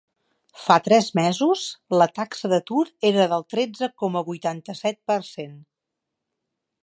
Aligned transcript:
Fa 0.61 0.77
tres 0.85 1.09
mesos, 1.19 1.65
la 2.01 2.07
taxa 2.15 2.51
d’atur 2.53 2.85
era 3.11 3.29
del 3.35 3.47
tretze 3.55 3.91
coma 4.05 4.25
vuitanta-set 4.31 4.99
per 5.11 5.21
cent. 5.33 5.55